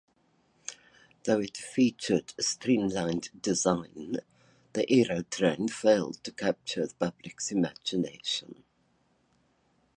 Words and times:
Though 1.25 1.39
it 1.41 1.55
featured 1.55 2.33
a 2.35 2.41
streamlined 2.41 3.29
design, 3.39 4.15
the 4.73 4.81
"Aerotrain" 4.89 5.69
failed 5.69 6.23
to 6.23 6.31
capture 6.31 6.87
the 6.87 6.95
public's 6.95 7.51
imagination. 7.51 8.63